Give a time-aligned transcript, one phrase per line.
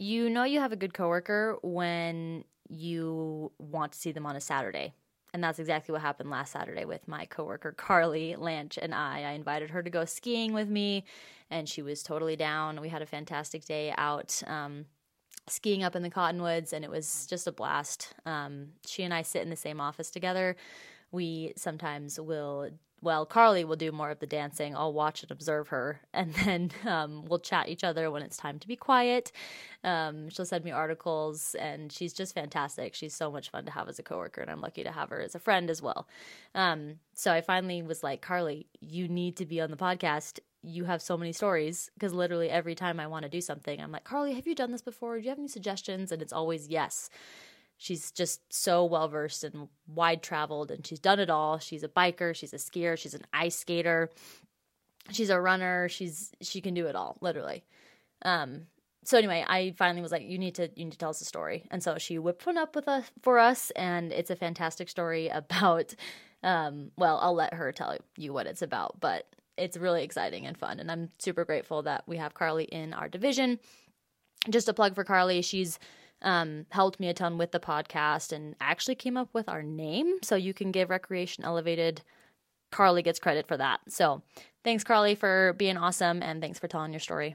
[0.00, 4.40] you know you have a good coworker when you want to see them on a
[4.40, 4.94] Saturday.
[5.32, 9.22] And that's exactly what happened last Saturday with my coworker Carly Lansche and I.
[9.22, 11.04] I invited her to go skiing with me,
[11.50, 12.80] and she was totally down.
[12.80, 14.86] We had a fantastic day out um,
[15.46, 18.14] skiing up in the Cottonwoods, and it was just a blast.
[18.24, 20.56] Um, she and I sit in the same office together.
[21.12, 22.70] We sometimes will
[23.02, 24.76] well, Carly will do more of the dancing.
[24.76, 28.58] I'll watch and observe her, and then um, we'll chat each other when it's time
[28.58, 29.32] to be quiet.
[29.82, 32.94] Um, she'll send me articles, and she's just fantastic.
[32.94, 35.20] She's so much fun to have as a coworker, and I'm lucky to have her
[35.20, 36.06] as a friend as well.
[36.54, 40.40] Um, so I finally was like, Carly, you need to be on the podcast.
[40.62, 43.92] You have so many stories because literally every time I want to do something, I'm
[43.92, 45.16] like, Carly, have you done this before?
[45.16, 46.12] Do you have any suggestions?
[46.12, 47.08] And it's always yes
[47.80, 51.58] she's just so well versed and wide traveled and she's done it all.
[51.58, 54.10] She's a biker, she's a skier, she's an ice skater,
[55.10, 57.64] she's a runner, she's she can do it all, literally.
[58.22, 58.66] Um
[59.02, 61.24] so anyway, I finally was like, you need to you need to tell us a
[61.24, 61.66] story.
[61.70, 65.28] And so she whipped one up with us for us and it's a fantastic story
[65.32, 65.94] about
[66.42, 70.56] um well, I'll let her tell you what it's about, but it's really exciting and
[70.56, 73.58] fun and I'm super grateful that we have Carly in our division.
[74.50, 75.78] Just a plug for Carly, she's
[76.22, 80.18] um, helped me a ton with the podcast and actually came up with our name.
[80.22, 82.02] So you can give Recreation Elevated.
[82.70, 83.80] Carly gets credit for that.
[83.88, 84.22] So
[84.62, 87.34] thanks, Carly, for being awesome and thanks for telling your story.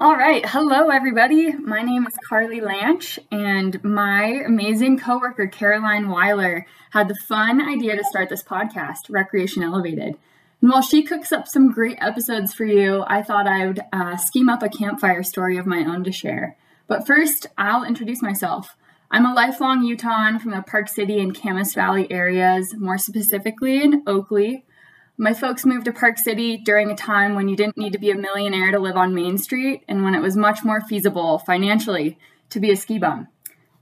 [0.00, 0.44] All right.
[0.44, 1.52] Hello, everybody.
[1.52, 7.96] My name is Carly Lansche, and my amazing coworker, Caroline Weiler, had the fun idea
[7.96, 10.18] to start this podcast, Recreation Elevated.
[10.62, 14.16] And while she cooks up some great episodes for you, I thought I would uh,
[14.16, 16.56] scheme up a campfire story of my own to share.
[16.86, 18.76] But first, I'll introduce myself.
[19.10, 24.04] I'm a lifelong Utahn from the Park City and Kamas Valley areas, more specifically in
[24.06, 24.64] Oakley.
[25.18, 28.12] My folks moved to Park City during a time when you didn't need to be
[28.12, 32.18] a millionaire to live on Main Street and when it was much more feasible financially
[32.50, 33.26] to be a ski bum.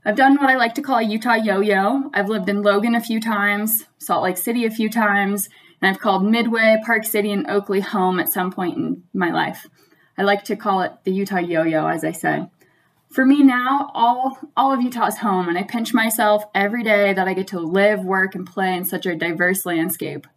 [0.03, 2.09] I've done what I like to call a Utah yo yo.
[2.11, 5.47] I've lived in Logan a few times, Salt Lake City a few times,
[5.81, 9.67] and I've called Midway, Park City, and Oakley home at some point in my life.
[10.17, 12.49] I like to call it the Utah yo-yo, as I said.
[13.09, 17.13] For me now, all all of Utah is home, and I pinch myself every day
[17.13, 20.27] that I get to live, work, and play in such a diverse landscape.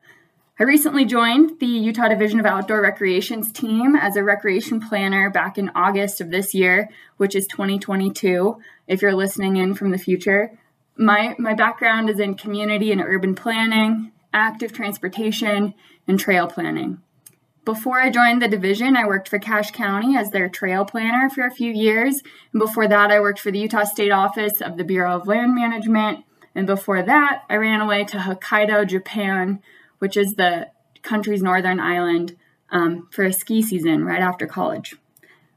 [0.58, 5.58] I recently joined the Utah Division of Outdoor Recreations team as a recreation planner back
[5.58, 8.56] in August of this year, which is 2022,
[8.86, 10.56] if you're listening in from the future.
[10.96, 15.72] My, my background is in community and urban planning, active transportation,
[16.06, 16.98] and trail planning.
[17.64, 21.46] Before I joined the division, I worked for Cache County as their trail planner for
[21.46, 22.20] a few years.
[22.52, 25.54] And before that, I worked for the Utah State Office of the Bureau of Land
[25.54, 26.24] Management.
[26.54, 29.62] And before that, I ran away to Hokkaido, Japan,
[29.98, 30.68] which is the
[31.00, 32.36] country's northern island,
[32.70, 34.96] um, for a ski season right after college.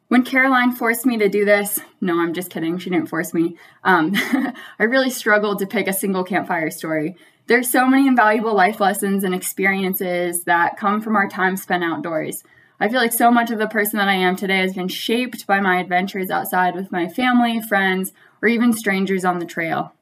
[0.08, 3.58] When Caroline forced me to do this, no, I'm just kidding, she didn't force me.
[3.84, 4.14] Um,
[4.80, 9.24] I really struggled to pick a single campfire story there's so many invaluable life lessons
[9.24, 12.44] and experiences that come from our time spent outdoors.
[12.80, 15.47] I feel like so much of the person that I am today has been shaped
[15.47, 19.94] by my adventures outside with my family, friends, or even strangers on the trail.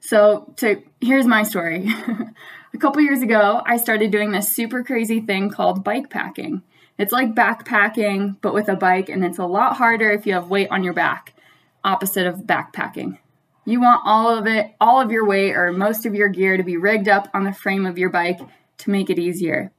[0.00, 1.88] So, to here's my story.
[2.74, 6.62] a couple years ago, I started doing this super crazy thing called bike packing.
[6.96, 10.48] It's like backpacking, but with a bike, and it's a lot harder if you have
[10.48, 11.34] weight on your back,
[11.84, 13.18] opposite of backpacking.
[13.66, 16.62] You want all of it, all of your weight or most of your gear to
[16.62, 18.40] be rigged up on the frame of your bike
[18.78, 19.72] to make it easier.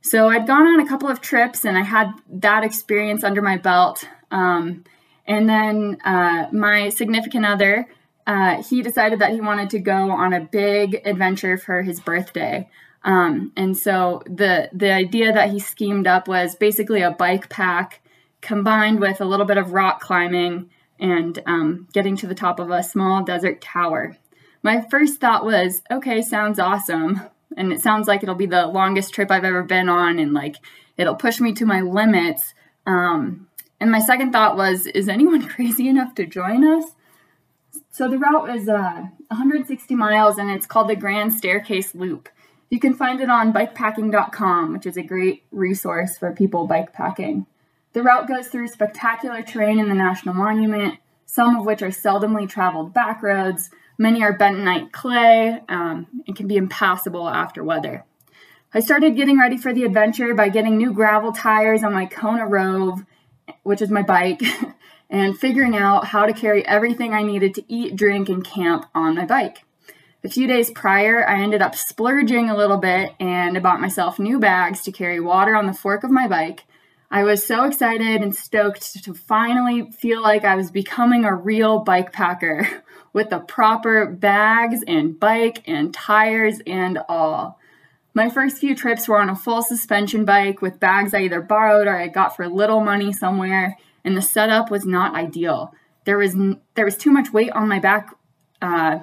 [0.00, 3.56] So I'd gone on a couple of trips and I had that experience under my
[3.56, 4.04] belt.
[4.30, 4.84] Um,
[5.24, 7.86] and then uh, my significant other,
[8.26, 12.68] uh, he decided that he wanted to go on a big adventure for his birthday.
[13.04, 18.00] Um, and so the the idea that he schemed up was basically a bike pack
[18.40, 20.68] combined with a little bit of rock climbing
[20.98, 24.16] and um, getting to the top of a small desert tower.
[24.62, 27.20] My first thought was, okay, sounds awesome.
[27.56, 30.56] And it sounds like it'll be the longest trip I've ever been on, and like
[30.96, 32.54] it'll push me to my limits.
[32.86, 33.48] Um,
[33.80, 36.84] and my second thought was, is anyone crazy enough to join us?
[37.90, 42.28] So the route is uh, 160 miles, and it's called the Grand Staircase Loop.
[42.70, 47.46] You can find it on bikepacking.com, which is a great resource for people bikepacking.
[47.98, 52.48] The route goes through spectacular terrain in the National Monument, some of which are seldomly
[52.48, 53.70] traveled back roads.
[53.98, 58.04] Many are bentonite clay um, and can be impassable after weather.
[58.72, 62.46] I started getting ready for the adventure by getting new gravel tires on my Kona
[62.46, 63.04] Rove,
[63.64, 64.42] which is my bike,
[65.10, 69.16] and figuring out how to carry everything I needed to eat, drink, and camp on
[69.16, 69.64] my bike.
[70.22, 74.20] A few days prior, I ended up splurging a little bit and I bought myself
[74.20, 76.62] new bags to carry water on the fork of my bike,
[77.10, 81.78] I was so excited and stoked to finally feel like I was becoming a real
[81.78, 82.68] bike packer
[83.14, 87.58] with the proper bags and bike and tires and all.
[88.12, 91.86] My first few trips were on a full suspension bike with bags I either borrowed
[91.86, 95.72] or I got for little money somewhere, and the setup was not ideal.
[96.04, 96.34] There was
[96.74, 98.14] there was too much weight on my back
[98.60, 99.00] uh,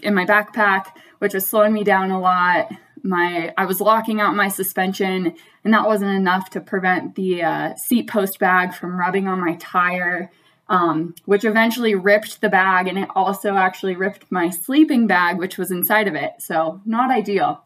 [0.00, 0.86] in my backpack,
[1.18, 2.70] which was slowing me down a lot
[3.06, 7.74] my I was locking out my suspension, and that wasn't enough to prevent the uh,
[7.76, 10.30] seat post bag from rubbing on my tire,
[10.68, 15.56] um, which eventually ripped the bag, and it also actually ripped my sleeping bag, which
[15.56, 16.34] was inside of it.
[16.38, 17.64] So not ideal.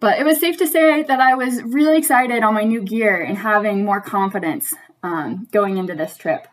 [0.00, 3.20] But it was safe to say that I was really excited on my new gear
[3.20, 4.72] and having more confidence
[5.02, 6.48] um, going into this trip.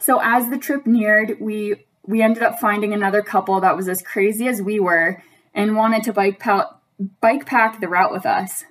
[0.00, 4.02] So as the trip neared, we we ended up finding another couple that was as
[4.02, 5.22] crazy as we were
[5.54, 6.80] and wanted to bike out
[7.20, 8.64] bike pack the route with us.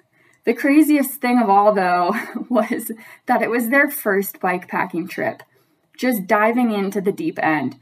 [0.45, 2.13] The craziest thing of all, though,
[2.49, 2.91] was
[3.25, 5.43] that it was their first bike packing trip,
[5.97, 7.77] just diving into the deep end.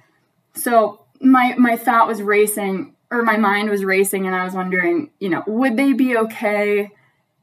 [0.53, 5.11] So my my thought was racing, or my mind was racing, and I was wondering,
[5.19, 6.91] you know, would they be okay?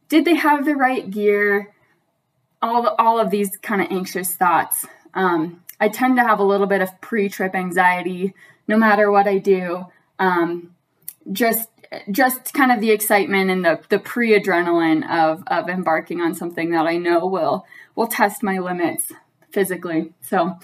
[0.09, 1.75] Did they have the right gear?
[2.63, 4.87] All all of these kind of anxious thoughts.
[5.15, 8.35] Um, I tend to have a little bit of pre-trip anxiety,
[8.69, 9.87] no matter what I do.
[10.19, 10.75] Um,
[11.33, 11.69] just
[12.11, 16.87] just kind of the excitement and the the pre-adrenaline of of embarking on something that
[16.87, 19.13] I know will will test my limits
[19.51, 20.13] physically.
[20.21, 20.57] So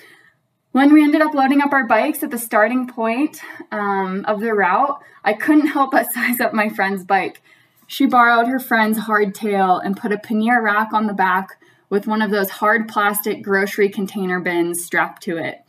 [0.73, 3.41] when we ended up loading up our bikes at the starting point
[3.73, 7.43] um, of the route, I couldn't help but size up my friend's bike.
[7.87, 12.21] She borrowed her friend's hardtail and put a pannier rack on the back with one
[12.21, 15.61] of those hard plastic grocery container bins strapped to it.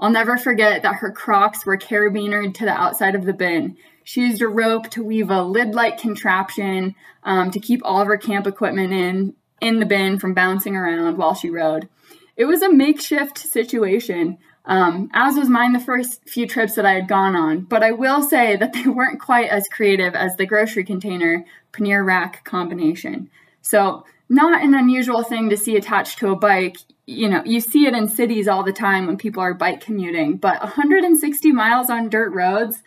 [0.00, 3.76] I'll never forget that her Crocs were carabinered to the outside of the bin.
[4.06, 6.94] She used a rope to weave a lid-like contraption
[7.24, 11.16] um, to keep all of her camp equipment in in the bin from bouncing around
[11.16, 11.88] while she rode.
[12.36, 16.92] It was a makeshift situation, um, as was mine the first few trips that I
[16.92, 17.62] had gone on.
[17.62, 22.04] But I will say that they weren't quite as creative as the grocery container pannier
[22.04, 23.28] rack combination.
[23.60, 26.76] So not an unusual thing to see attached to a bike.
[27.06, 30.36] You know, you see it in cities all the time when people are bike commuting,
[30.36, 32.84] but 160 miles on dirt roads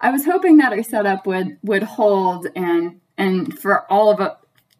[0.00, 4.32] I was hoping that our setup would would hold and and for all of it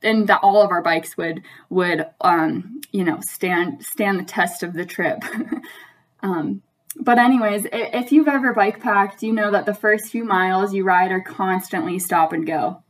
[0.03, 4.63] and that all of our bikes would would um, you know stand stand the test
[4.63, 5.23] of the trip.
[6.23, 6.63] um,
[6.99, 10.85] but anyways, if you've ever bike packed, you know that the first few miles you
[10.85, 12.83] ride are constantly stop and go.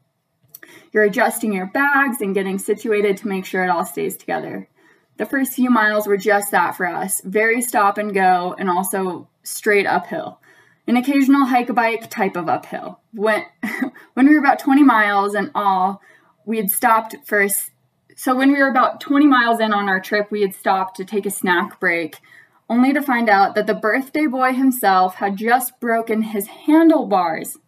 [0.93, 4.69] You're adjusting your bags and getting situated to make sure it all stays together.
[5.17, 9.29] The first few miles were just that for us, very stop and go and also
[9.43, 10.41] straight uphill
[10.87, 13.01] an occasional hike bike type of uphill.
[13.13, 13.45] When
[14.15, 16.01] when we were about 20 miles in all,
[16.45, 17.71] we had stopped first.
[18.17, 21.05] So when we were about 20 miles in on our trip, we had stopped to
[21.05, 22.19] take a snack break,
[22.71, 27.59] only to find out that the birthday boy himself had just broken his handlebars.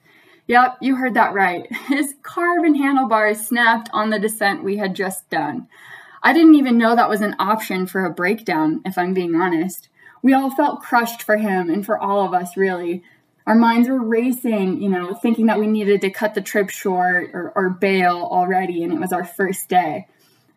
[0.47, 1.71] Yep, you heard that right.
[1.89, 5.69] His carbon handlebars snapped on the descent we had just done.
[6.23, 9.91] I didn't even know that was an option for a breakdown, if I'm being honest
[10.23, 13.03] we all felt crushed for him and for all of us, really.
[13.47, 17.31] Our minds were racing, you know, thinking that we needed to cut the trip short
[17.33, 20.07] or, or bail already, and it was our first day.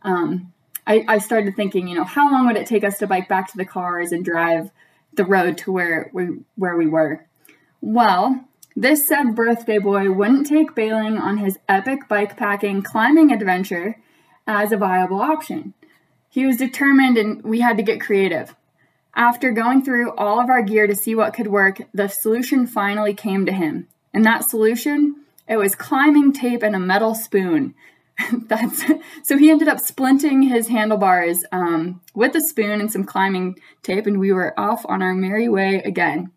[0.02, 0.52] Um,
[0.86, 3.50] I, I started thinking, you know, how long would it take us to bike back
[3.52, 4.72] to the cars and drive
[5.14, 7.26] the road to where we where we were?
[7.80, 13.98] Well, this said birthday boy wouldn't take bailing on his epic bike packing climbing adventure
[14.48, 15.74] as a viable option.
[16.30, 18.56] He was determined and we had to get creative.
[19.16, 23.14] After going through all of our gear to see what could work, the solution finally
[23.14, 23.88] came to him.
[24.14, 25.16] And that solution,
[25.48, 27.76] it was climbing tape and a metal spoon.
[28.48, 28.84] That's
[29.24, 34.06] so he ended up splinting his handlebars um, with a spoon and some climbing tape,
[34.06, 36.32] and we were off on our merry way again.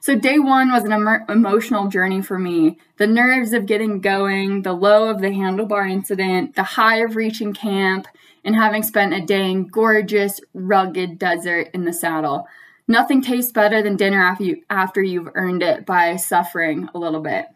[0.00, 2.78] So day one was an em- emotional journey for me.
[2.96, 7.52] The nerves of getting going, the low of the handlebar incident, the high of reaching
[7.52, 8.08] camp,
[8.44, 12.46] and having spent a day in gorgeous, rugged desert in the saddle.
[12.88, 17.20] Nothing tastes better than dinner after, you, after you've earned it by suffering a little
[17.20, 17.46] bit.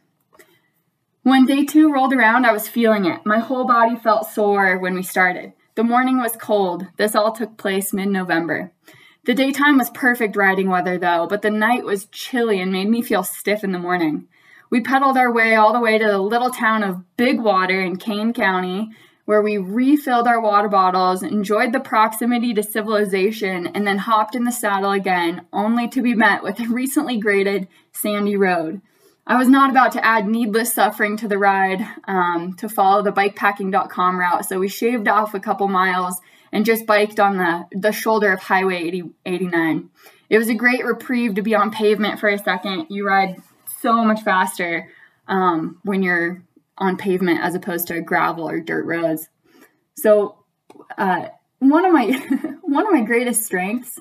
[1.23, 3.25] When day two rolled around, I was feeling it.
[3.25, 5.55] My whole body felt sore when we started.
[5.75, 6.87] The morning was cold.
[6.99, 8.73] This all took place mid November.
[9.25, 13.01] The daytime was perfect riding weather, though, but the night was chilly and made me
[13.01, 14.29] feel stiff in the morning.
[14.71, 17.97] We pedaled our way all the way to the little town of Big Water in
[17.97, 18.91] Kane County
[19.25, 24.45] where we refilled our water bottles, enjoyed the proximity to civilization, and then hopped in
[24.45, 28.81] the saddle again, only to be met with a recently graded sandy road.
[29.27, 33.13] I was not about to add needless suffering to the ride um, to follow the
[33.13, 36.21] bikepacking.com route, so we shaved off a couple miles
[36.53, 39.91] and just biked on the, the shoulder of Highway 80, 89.
[40.29, 42.87] It was a great reprieve to be on pavement for a second.
[42.91, 43.43] You ride
[43.81, 44.89] so much faster
[45.27, 46.43] um, when you're
[46.79, 49.29] on pavement as opposed to gravel or dirt roads.
[49.97, 50.45] So,
[50.99, 51.29] uh,
[51.59, 52.11] one of my
[52.63, 53.99] one of my greatest strengths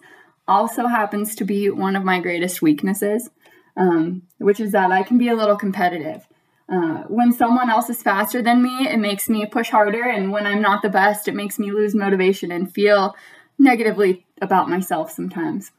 [0.47, 3.29] also happens to be one of my greatest weaknesses,
[3.77, 6.27] um, which is that I can be a little competitive.
[6.69, 10.47] Uh, when someone else is faster than me, it makes me push harder, and when
[10.47, 13.15] I'm not the best, it makes me lose motivation and feel
[13.59, 15.71] negatively about myself sometimes.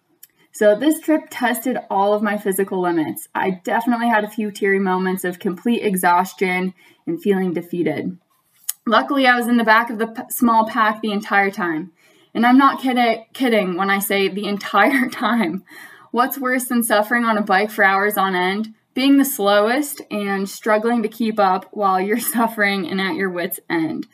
[0.57, 3.29] So, this trip tested all of my physical limits.
[3.35, 6.75] I definitely had a few teary moments of complete exhaustion
[7.09, 8.17] and feeling defeated.
[8.87, 11.91] Luckily, I was in the back of the small pack the entire time.
[12.35, 15.65] And I'm not kid- kidding when I say the entire time.
[16.13, 18.75] What's worse than suffering on a bike for hours on end?
[18.95, 23.59] Being the slowest and struggling to keep up while you're suffering and at your wits'
[23.69, 24.07] end.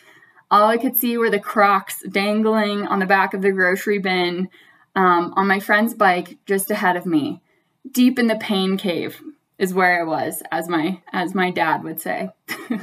[0.51, 4.49] All I could see were the crocs dangling on the back of the grocery bin
[4.95, 7.41] um, on my friend's bike just ahead of me.
[7.91, 9.23] Deep in the pain cave
[9.59, 12.31] is where I was, as my as my dad would say.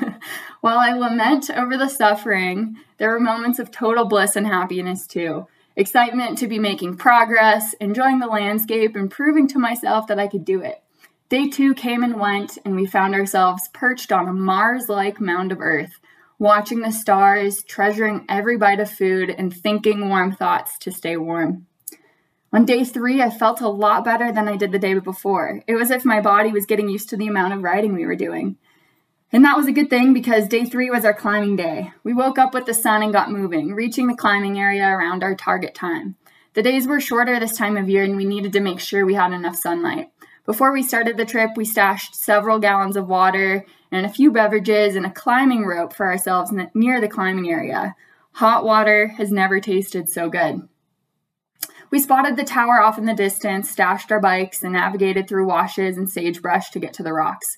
[0.62, 5.48] While I lament over the suffering, there were moments of total bliss and happiness too.
[5.76, 10.46] Excitement to be making progress, enjoying the landscape, and proving to myself that I could
[10.46, 10.82] do it.
[11.30, 15.52] Day two came and went, and we found ourselves perched on a Mars like mound
[15.52, 16.00] of Earth,
[16.40, 21.68] watching the stars, treasuring every bite of food, and thinking warm thoughts to stay warm.
[22.58, 25.62] On day three, I felt a lot better than I did the day before.
[25.68, 28.08] It was as if my body was getting used to the amount of riding we
[28.08, 28.58] were doing.
[29.32, 31.92] And that was a good thing because day three was our climbing day.
[32.04, 35.36] We woke up with the sun and got moving, reaching the climbing area around our
[35.36, 36.16] target time.
[36.56, 39.14] The days were shorter this time of year and we needed to make sure we
[39.14, 40.10] had enough sunlight.
[40.44, 44.96] Before we started the trip, we stashed several gallons of water and a few beverages
[44.96, 47.96] and a climbing rope for ourselves near the climbing area.
[48.32, 50.68] Hot water has never tasted so good.
[51.90, 55.98] We spotted the tower off in the distance, stashed our bikes, and navigated through washes
[55.98, 57.58] and sagebrush to get to the rocks.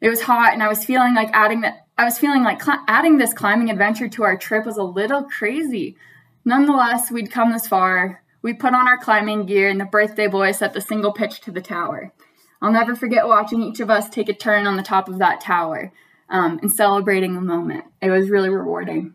[0.00, 1.86] It was hot, and I was feeling like adding that.
[1.96, 5.24] I was feeling like cl- adding this climbing adventure to our trip was a little
[5.24, 5.96] crazy.
[6.44, 8.22] Nonetheless, we'd come this far.
[8.42, 11.50] We put on our climbing gear, and the birthday boy set the single pitch to
[11.50, 12.12] the tower.
[12.60, 15.40] I'll never forget watching each of us take a turn on the top of that
[15.40, 15.92] tower
[16.28, 17.84] um, and celebrating the moment.
[18.00, 19.14] It was really rewarding.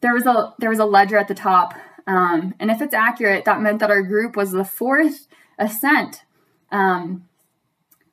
[0.00, 1.74] There was a there was a ledger at the top,
[2.06, 5.26] um, and if it's accurate, that meant that our group was the fourth
[5.58, 6.24] ascent.
[6.70, 7.28] Um,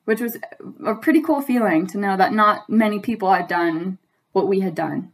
[0.04, 0.36] which was
[0.84, 3.98] a pretty cool feeling to know that not many people had done
[4.32, 5.12] what we had done.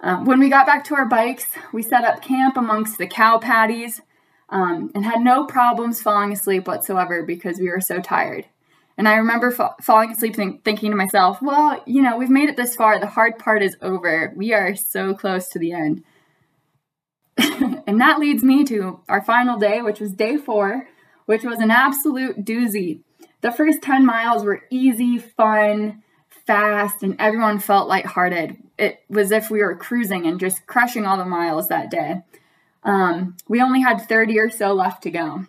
[0.00, 3.38] Um, when we got back to our bikes, we set up camp amongst the cow
[3.38, 4.02] patties
[4.48, 8.46] um, and had no problems falling asleep whatsoever because we were so tired.
[8.98, 12.48] And I remember fa- falling asleep think- thinking to myself, well, you know, we've made
[12.48, 12.98] it this far.
[12.98, 14.32] The hard part is over.
[14.36, 16.04] We are so close to the end.
[17.86, 20.88] and that leads me to our final day, which was day four,
[21.26, 23.00] which was an absolute doozy.
[23.40, 26.02] The first 10 miles were easy, fun,
[26.46, 28.56] fast, and everyone felt lighthearted.
[28.78, 32.22] It was as if we were cruising and just crushing all the miles that day.
[32.82, 35.46] Um, we only had 30 or so left to go.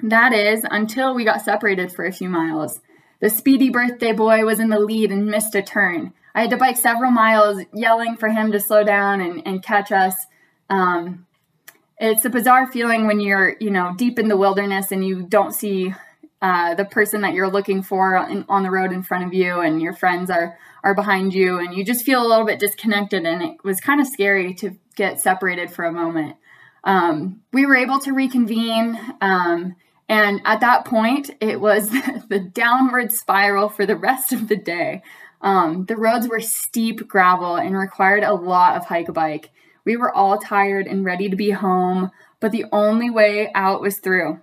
[0.00, 2.80] That is until we got separated for a few miles.
[3.20, 6.12] The speedy birthday boy was in the lead and missed a turn.
[6.34, 9.92] I had to bike several miles, yelling for him to slow down and, and catch
[9.92, 10.26] us.
[10.70, 11.26] Um,
[11.98, 15.54] it's a bizarre feeling when you're, you know, deep in the wilderness and you don't
[15.54, 15.94] see
[16.42, 19.60] uh, the person that you're looking for in, on the road in front of you
[19.60, 23.24] and your friends are are behind you and you just feel a little bit disconnected
[23.24, 26.36] and it was kind of scary to get separated for a moment.
[26.84, 29.76] Um, we were able to reconvene um,
[30.10, 31.88] and at that point it was
[32.28, 35.02] the downward spiral for the rest of the day.
[35.40, 39.48] Um, the roads were steep gravel and required a lot of hike bike
[39.84, 42.10] we were all tired and ready to be home
[42.40, 44.40] but the only way out was through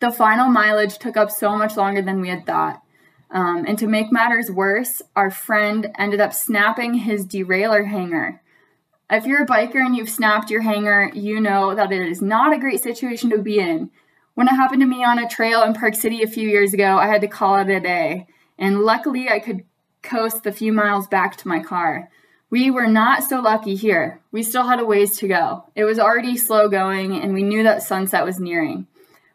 [0.00, 2.82] the final mileage took up so much longer than we had thought.
[3.30, 8.42] Um, and to make matters worse, our friend ended up snapping his derailleur hanger.
[9.10, 12.52] If you're a biker and you've snapped your hanger, you know that it is not
[12.52, 13.90] a great situation to be in.
[14.34, 16.98] When it happened to me on a trail in Park City a few years ago,
[16.98, 18.26] I had to call it a day.
[18.58, 19.64] And luckily, I could
[20.02, 22.10] coast the few miles back to my car.
[22.56, 24.22] We were not so lucky here.
[24.32, 25.64] We still had a ways to go.
[25.74, 28.86] It was already slow going, and we knew that sunset was nearing.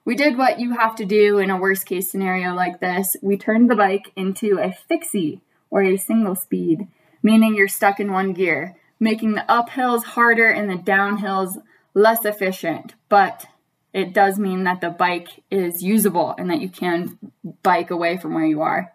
[0.04, 3.16] We did what you have to do in a worst case scenario like this.
[3.22, 6.88] We turned the bike into a fixie or a single speed,
[7.22, 11.62] meaning you're stuck in one gear, making the uphills harder and the downhills
[11.94, 12.96] less efficient.
[13.08, 13.46] But
[13.94, 17.20] it does mean that the bike is usable and that you can
[17.62, 18.92] bike away from where you are.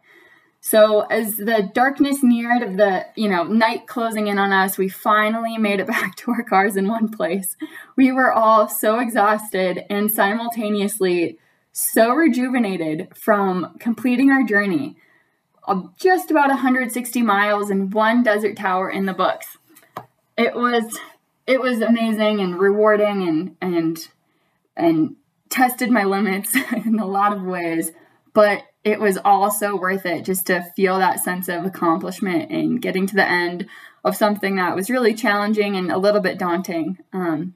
[0.69, 4.89] So as the darkness neared of the, you know, night closing in on us, we
[4.89, 7.57] finally made it back to our cars in one place.
[7.95, 11.39] We were all so exhausted and simultaneously
[11.71, 14.97] so rejuvenated from completing our journey
[15.69, 19.59] of just about 160 miles and one desert tower in the books.
[20.37, 20.99] It was
[21.47, 24.09] it was amazing and rewarding and and
[24.77, 25.15] and
[25.49, 27.93] tested my limits in a lot of ways,
[28.35, 33.05] but it was also worth it just to feel that sense of accomplishment and getting
[33.09, 33.67] to the end
[34.05, 36.97] of something that was really challenging and a little bit daunting.
[37.13, 37.55] Um,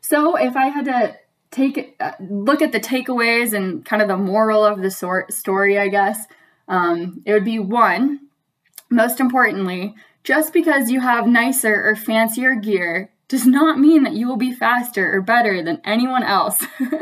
[0.00, 1.16] so if I had to
[1.50, 5.78] take uh, look at the takeaways and kind of the moral of the sort story,
[5.78, 6.24] I guess
[6.66, 8.20] um, it would be one.
[8.88, 14.26] Most importantly, just because you have nicer or fancier gear does not mean that you
[14.26, 16.56] will be faster or better than anyone else.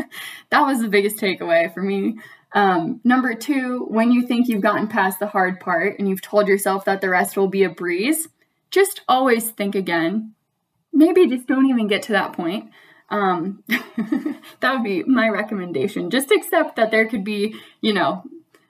[0.51, 2.17] that was the biggest takeaway for me.
[2.57, 6.49] Um, number two, when you think you've gotten past the hard part and you've told
[6.49, 8.29] yourself that the rest will be a breeze,
[8.71, 10.33] just always think again.
[10.91, 12.71] Maybe just don't even get to that point.
[13.11, 16.09] Um, that would be my recommendation.
[16.09, 18.25] Just accept that there could be, you know,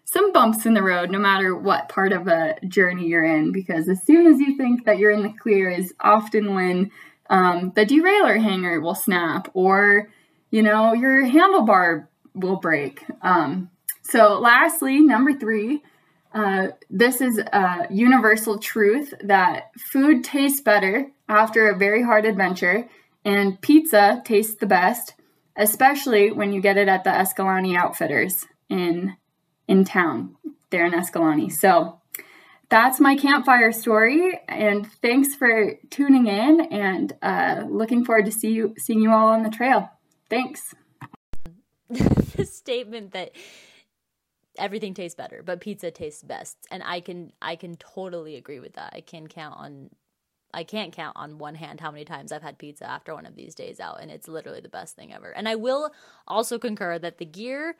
[0.04, 3.88] some bumps in the road no matter what part of a journey you're in, because
[3.88, 6.90] as soon as you think that you're in the clear is often when
[7.30, 10.10] um, the derailleur hanger will snap or,
[10.50, 13.04] you know, your handlebar will break.
[13.22, 13.70] Um,
[14.08, 15.82] so, lastly, number three,
[16.32, 22.88] uh, this is a universal truth that food tastes better after a very hard adventure
[23.24, 25.14] and pizza tastes the best,
[25.56, 29.16] especially when you get it at the Escalante Outfitters in
[29.66, 30.36] in town
[30.70, 31.50] there in Escalante.
[31.50, 32.00] So
[32.68, 36.60] that's my campfire story, and thanks for tuning in.
[36.70, 39.90] And uh, looking forward to see you seeing you all on the trail.
[40.30, 40.74] Thanks.
[41.88, 43.32] the statement that
[44.58, 48.74] everything tastes better, but pizza tastes best, and I can I can totally agree with
[48.74, 48.92] that.
[48.94, 49.90] I can count on
[50.54, 53.36] I can't count on one hand how many times I've had pizza after one of
[53.36, 55.30] these days out, and it's literally the best thing ever.
[55.30, 55.90] And I will
[56.26, 57.76] also concur that the gear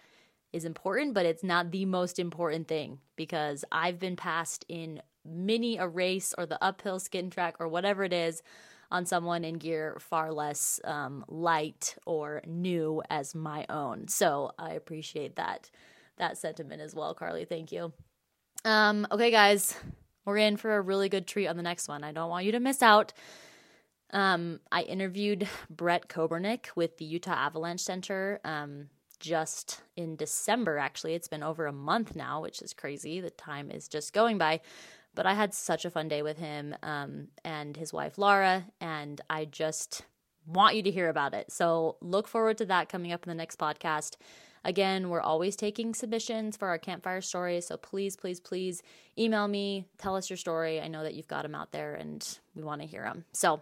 [0.53, 5.77] is important, but it's not the most important thing because I've been passed in mini
[5.77, 8.43] a race or the uphill skin track or whatever it is
[8.91, 14.09] on someone in gear far less um, light or new as my own.
[14.09, 15.71] So I appreciate that
[16.19, 17.45] that sentiment as well, Carly.
[17.45, 17.93] Thank you.
[18.65, 19.79] Um, okay, guys,
[20.25, 22.03] we're in for a really good treat on the next one.
[22.03, 23.13] I don't want you to miss out.
[24.11, 28.89] Um, I interviewed Brett Kobernik with the Utah Avalanche Center um,
[29.21, 31.15] just in December, actually.
[31.15, 33.21] It's been over a month now, which is crazy.
[33.21, 34.61] The time is just going by.
[35.15, 39.21] But I had such a fun day with him um, and his wife, Laura, and
[39.31, 40.03] I just
[40.47, 41.51] want you to hear about it.
[41.51, 44.17] So look forward to that coming up in the next podcast.
[44.67, 47.69] Again, we're always taking submissions for our campfire stories.
[47.69, 48.83] So please, please, please
[49.17, 50.81] email me, tell us your story.
[50.81, 52.27] I know that you've got them out there and
[52.57, 53.25] we want to hear them.
[53.33, 53.61] So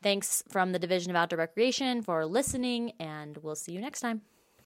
[0.00, 4.22] thanks from the Division of Outdoor Recreation for listening, and we'll see you next time.